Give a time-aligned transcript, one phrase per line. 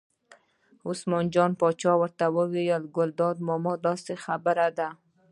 [0.87, 4.89] عثمان جان پاچا ورته وویل: ګلداد ماما داسې خبره ده.